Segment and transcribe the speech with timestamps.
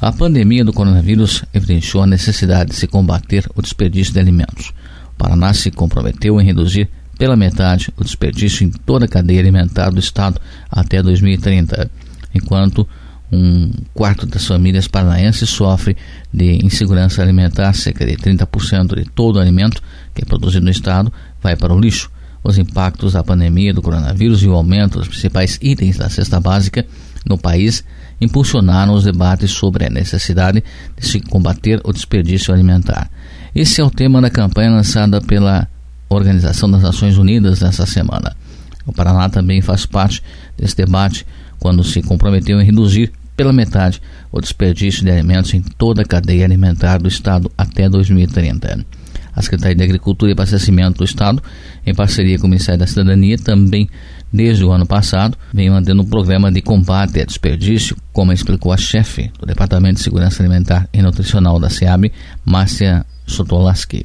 [0.00, 4.72] A pandemia do coronavírus evidenciou a necessidade de se combater o desperdício de alimentos.
[5.12, 9.90] O Paraná se comprometeu em reduzir pela metade o desperdício em toda a cadeia alimentar
[9.90, 10.40] do Estado
[10.70, 11.90] até 2030,
[12.32, 12.88] enquanto
[13.30, 15.96] um quarto das famílias paranaenses sofre
[16.32, 19.82] de insegurança alimentar, cerca de 30% de todo o alimento
[20.14, 21.12] que é produzido no Estado
[21.42, 22.08] vai para o lixo.
[22.44, 26.86] Os impactos da pandemia do coronavírus e o aumento dos principais itens da cesta básica
[27.28, 27.84] no país
[28.20, 30.62] impulsionaram os debates sobre a necessidade
[30.96, 33.10] de se combater o desperdício alimentar.
[33.54, 35.68] Esse é o tema da campanha lançada pela
[36.08, 38.36] Organização das Nações Unidas nesta semana.
[38.86, 40.22] O Paraná também faz parte
[40.56, 41.26] desse debate
[41.58, 44.00] quando se comprometeu em reduzir pela metade
[44.32, 48.84] o desperdício de alimentos em toda a cadeia alimentar do Estado até 2030.
[49.38, 51.40] A Secretaria de Agricultura e Abastecimento do Estado,
[51.86, 53.88] em parceria com o Ministério da Cidadania, também
[54.32, 58.76] desde o ano passado, vem mantendo um programa de combate a desperdício, como explicou a
[58.76, 62.10] chefe do Departamento de Segurança Alimentar e Nutricional da SEAB,
[62.44, 64.02] Márcia Sotolaski.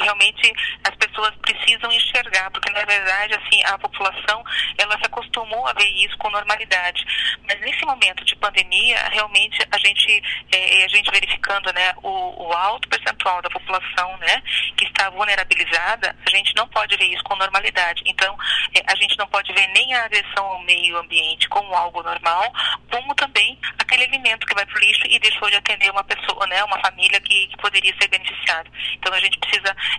[0.00, 0.52] Realmente
[0.84, 4.42] as pessoas precisam enxergar, porque na verdade assim a população
[4.78, 7.04] ela se acostumou a ver isso com normalidade.
[7.46, 12.52] Mas nesse momento de pandemia, realmente a gente é, a gente verificando, né, o, o,
[12.52, 14.42] alto percentual da população, né,
[14.76, 18.02] que está vulnerabilizada, a gente não pode ver isso com normalidade.
[18.06, 18.36] Então
[18.74, 22.52] é, a gente não pode ver nem a agressão ao meio ambiente como algo normal,
[22.90, 26.46] como também aquele alimento que vai para o lixo e deixou de atender uma pessoa,
[26.46, 28.70] né, uma família que, que poderia ser beneficiada.
[28.94, 29.49] Então a gente precisa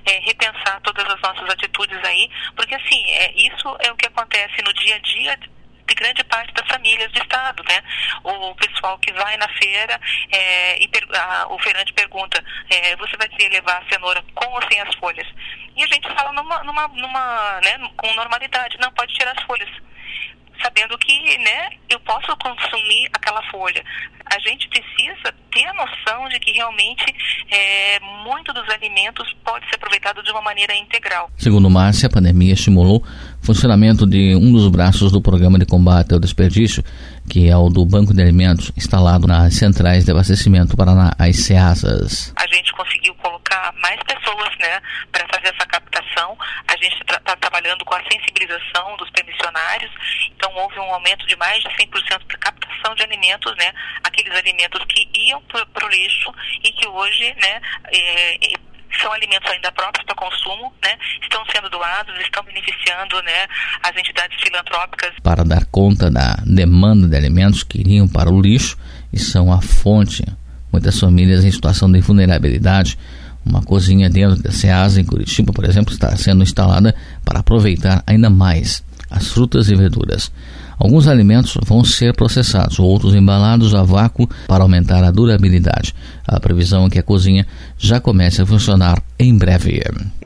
[0.05, 4.61] é, repensar todas as nossas atitudes aí, porque assim, é, isso é o que acontece
[4.63, 7.83] no dia a dia de grande parte das famílias do estado, né?
[8.23, 9.99] O pessoal que vai na feira
[10.31, 14.61] é, e a, o feirante pergunta, é, você vai querer levar a cenoura com ou
[14.69, 15.27] sem as folhas?
[15.75, 19.69] E a gente fala numa, numa, numa né, com normalidade, não pode tirar as folhas
[20.61, 23.83] sabendo que né, eu posso consumir aquela folha.
[24.33, 27.03] A gente precisa ter a noção de que realmente
[27.51, 31.29] é, muito dos alimentos pode ser aproveitado de uma maneira integral.
[31.37, 33.03] Segundo Márcia, a pandemia estimulou
[33.41, 36.81] o funcionamento de um dos braços do Programa de Combate ao Desperdício,
[37.29, 42.33] que é o do Banco de Alimentos, instalado nas centrais de abastecimento Paraná, as CEASAS.
[42.37, 44.20] A gente conseguiu colocar mais pessoas
[44.71, 46.37] né, para fazer essa captação.
[46.67, 49.91] A gente está tra trabalhando com a sensibilização dos permissionários,
[50.31, 53.73] então houve um aumento de mais de 100% para captação de alimentos, né,
[54.03, 56.33] aqueles alimentos que iam para o lixo
[56.63, 57.61] e que hoje né,
[57.91, 58.37] é,
[59.01, 63.47] são alimentos ainda próprios para consumo, né, estão sendo doados, estão beneficiando né,
[63.83, 65.11] as entidades filantrópicas.
[65.21, 68.77] Para dar conta da demanda de alimentos que iriam para o lixo
[69.11, 70.23] e são a fonte,
[70.71, 72.97] muitas famílias em situação de vulnerabilidade
[73.45, 78.29] uma cozinha dentro da SEASA em Curitiba, por exemplo, está sendo instalada para aproveitar ainda
[78.29, 80.31] mais as frutas e verduras.
[80.79, 85.93] Alguns alimentos vão ser processados, outros embalados a vácuo para aumentar a durabilidade.
[86.27, 87.45] A previsão é que a cozinha
[87.77, 89.83] já comece a funcionar em breve.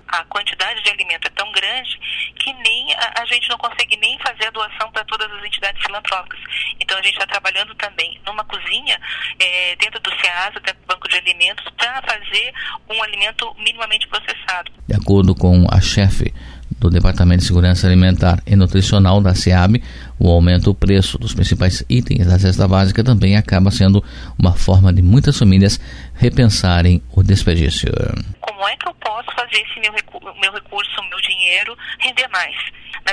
[0.07, 1.99] A quantidade de alimento é tão grande
[2.39, 2.87] que nem
[3.31, 6.39] a, gente não consegue nem fazer a doação para todas as entidades filantrópicas.
[6.79, 8.99] Então a gente está trabalhando também numa cozinha
[9.39, 12.53] é, dentro do SEASA, dentro do Banco de Alimentos, para fazer
[12.89, 14.71] um alimento minimamente processado.
[14.87, 16.33] De acordo com a chefe
[16.79, 19.81] do Departamento de Segurança Alimentar e Nutricional da SEAB,
[20.19, 24.03] o aumento do preço dos principais itens da cesta básica também acaba sendo
[24.37, 25.79] uma forma de muitas famílias
[26.15, 27.91] repensarem o desperdício.
[28.41, 32.55] Como é que eu posso fazer esse meu, recu meu recurso, meu dinheiro render mais?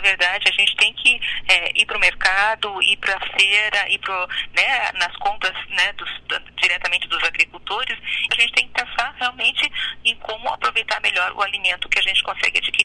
[0.02, 3.98] Verdade, a gente tem que é, ir para o mercado, ir para a feira, ir
[3.98, 6.10] pro, né, nas contas né, dos,
[6.56, 7.96] diretamente dos agricultores.
[8.30, 9.70] A gente tem que pensar realmente
[10.04, 12.72] em como aproveitar melhor o alimento que a gente consegue adquirir.